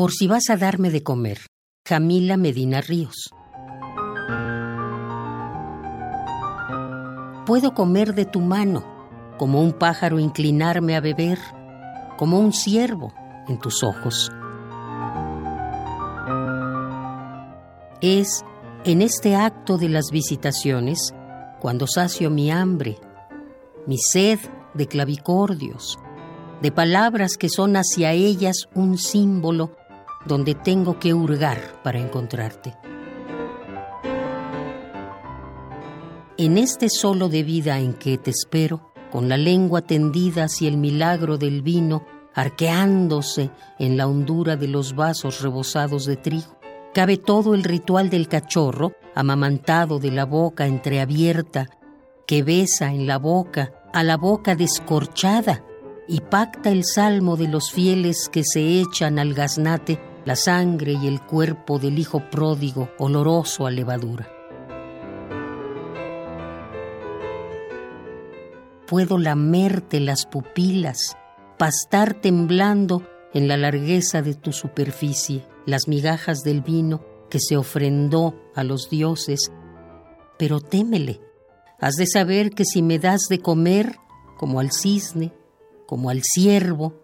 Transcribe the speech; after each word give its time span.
Por 0.00 0.12
si 0.12 0.28
vas 0.28 0.48
a 0.48 0.56
darme 0.56 0.88
de 0.90 1.02
comer, 1.02 1.40
Jamila 1.86 2.38
Medina 2.38 2.80
Ríos. 2.80 3.28
Puedo 7.44 7.74
comer 7.74 8.14
de 8.14 8.24
tu 8.24 8.40
mano, 8.40 8.82
como 9.36 9.60
un 9.60 9.74
pájaro 9.74 10.18
inclinarme 10.18 10.96
a 10.96 11.02
beber, 11.02 11.38
como 12.16 12.40
un 12.40 12.54
ciervo 12.54 13.12
en 13.46 13.58
tus 13.58 13.82
ojos. 13.82 14.32
Es 18.00 18.42
en 18.86 19.02
este 19.02 19.36
acto 19.36 19.76
de 19.76 19.90
las 19.90 20.06
visitaciones 20.10 21.12
cuando 21.60 21.86
sacio 21.86 22.30
mi 22.30 22.50
hambre, 22.50 22.96
mi 23.86 23.98
sed 23.98 24.38
de 24.72 24.86
clavicordios, 24.86 25.98
de 26.62 26.72
palabras 26.72 27.36
que 27.36 27.50
son 27.50 27.76
hacia 27.76 28.12
ellas 28.12 28.66
un 28.74 28.96
símbolo 28.96 29.76
donde 30.26 30.54
tengo 30.54 30.98
que 30.98 31.14
hurgar 31.14 31.82
para 31.82 31.98
encontrarte. 31.98 32.74
En 36.36 36.56
este 36.56 36.88
solo 36.88 37.28
de 37.28 37.42
vida 37.42 37.78
en 37.80 37.92
que 37.92 38.16
te 38.16 38.30
espero, 38.30 38.92
con 39.10 39.28
la 39.28 39.36
lengua 39.36 39.82
tendida 39.82 40.44
hacia 40.44 40.68
el 40.68 40.78
milagro 40.78 41.36
del 41.36 41.62
vino, 41.62 42.06
arqueándose 42.34 43.50
en 43.78 43.96
la 43.96 44.06
hondura 44.06 44.56
de 44.56 44.68
los 44.68 44.94
vasos 44.94 45.42
rebosados 45.42 46.06
de 46.06 46.16
trigo, 46.16 46.58
cabe 46.94 47.18
todo 47.18 47.54
el 47.54 47.64
ritual 47.64 48.08
del 48.08 48.28
cachorro, 48.28 48.92
amamantado 49.14 49.98
de 49.98 50.12
la 50.12 50.24
boca 50.24 50.66
entreabierta, 50.66 51.68
que 52.26 52.42
besa 52.42 52.92
en 52.92 53.06
la 53.06 53.18
boca 53.18 53.72
a 53.92 54.02
la 54.04 54.16
boca 54.16 54.54
descorchada 54.54 55.64
y 56.08 56.20
pacta 56.20 56.70
el 56.70 56.84
salmo 56.84 57.36
de 57.36 57.48
los 57.48 57.70
fieles 57.70 58.28
que 58.30 58.44
se 58.44 58.80
echan 58.80 59.18
al 59.18 59.34
gaznate 59.34 60.09
la 60.30 60.36
sangre 60.36 60.92
y 60.92 61.08
el 61.08 61.20
cuerpo 61.20 61.80
del 61.80 61.98
hijo 61.98 62.30
pródigo, 62.30 62.88
oloroso 62.98 63.66
a 63.66 63.72
levadura. 63.72 64.30
Puedo 68.86 69.18
lamerte 69.18 69.98
las 69.98 70.26
pupilas, 70.26 71.16
pastar 71.58 72.14
temblando 72.14 73.02
en 73.34 73.48
la 73.48 73.56
largueza 73.56 74.22
de 74.22 74.34
tu 74.34 74.52
superficie, 74.52 75.44
las 75.66 75.88
migajas 75.88 76.42
del 76.42 76.60
vino 76.60 77.04
que 77.28 77.40
se 77.40 77.56
ofrendó 77.56 78.36
a 78.54 78.62
los 78.62 78.88
dioses, 78.88 79.50
pero 80.38 80.60
témele. 80.60 81.20
Has 81.80 81.96
de 81.96 82.06
saber 82.06 82.52
que 82.52 82.64
si 82.64 82.82
me 82.82 83.00
das 83.00 83.22
de 83.28 83.40
comer, 83.40 83.96
como 84.38 84.60
al 84.60 84.70
cisne, 84.70 85.34
como 85.86 86.08
al 86.08 86.22
ciervo, 86.22 87.02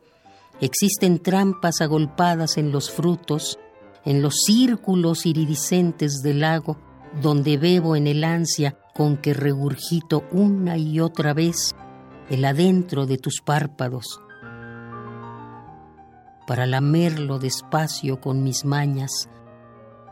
Existen 0.60 1.18
trampas 1.18 1.80
agolpadas 1.80 2.56
en 2.56 2.72
los 2.72 2.90
frutos, 2.90 3.58
en 4.04 4.22
los 4.22 4.42
círculos 4.46 5.26
iridiscentes 5.26 6.22
del 6.22 6.40
lago, 6.40 6.78
donde 7.20 7.58
bebo 7.58 7.96
en 7.96 8.06
el 8.06 8.24
ansia 8.24 8.78
con 8.94 9.18
que 9.18 9.34
regurgito 9.34 10.24
una 10.32 10.78
y 10.78 11.00
otra 11.00 11.34
vez 11.34 11.74
el 12.30 12.44
adentro 12.44 13.06
de 13.06 13.18
tus 13.18 13.40
párpados, 13.44 14.20
para 16.46 16.66
lamerlo 16.66 17.38
despacio 17.38 18.20
con 18.20 18.42
mis 18.42 18.64
mañas, 18.64 19.28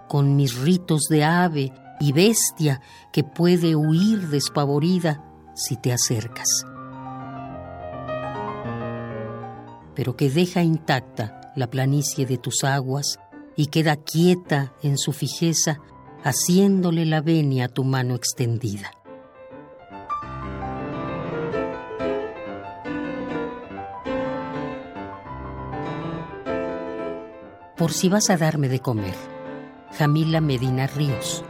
con 0.09 0.37
mis 0.37 0.59
ritos 0.59 1.05
de 1.09 1.25
ave 1.25 1.73
y 2.01 2.13
bestia 2.13 2.81
que 3.13 3.25
puede 3.25 3.75
huir 3.75 4.29
despavorida 4.29 5.25
si 5.55 5.77
te 5.77 5.93
acercas. 5.93 6.67
Pero 9.95 10.17
que 10.17 10.31
deja 10.31 10.63
intacta 10.63 11.53
la 11.57 11.69
planicie 11.69 12.27
de 12.27 12.39
tus 12.39 12.65
aguas 12.65 13.19
y 13.57 13.67
queda 13.67 13.97
quieta 13.97 14.75
en 14.83 14.99
su 14.99 15.13
fijeza, 15.13 15.79
haciéndole 16.23 17.05
la 17.05 17.21
venia 17.21 17.67
a 17.67 17.69
tu 17.69 17.85
mano 17.85 18.15
extendida. 18.15 18.91
Por 27.77 27.93
si 27.93 28.09
vas 28.09 28.31
a 28.31 28.37
darme 28.37 28.69
de 28.69 28.81
comer, 28.81 29.15
Jamila 29.99 30.41
Medina 30.41 30.87
Ríos. 30.87 31.45